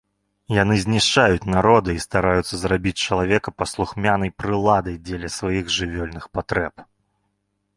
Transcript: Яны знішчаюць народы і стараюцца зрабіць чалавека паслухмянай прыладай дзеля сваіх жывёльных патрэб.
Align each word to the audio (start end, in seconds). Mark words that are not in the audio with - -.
Яны 0.61 0.75
знішчаюць 0.83 1.49
народы 1.55 1.89
і 1.97 2.01
стараюцца 2.05 2.53
зрабіць 2.61 2.95
чалавека 3.09 3.49
паслухмянай 3.59 4.33
прыладай 4.43 4.95
дзеля 5.11 5.29
сваіх 5.37 5.65
жывёльных 5.77 6.25
патрэб. 6.39 6.73